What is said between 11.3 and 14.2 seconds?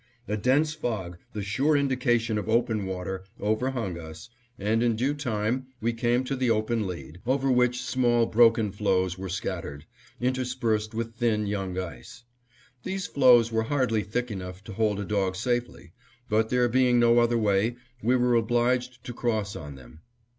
young ice. These floes were hardly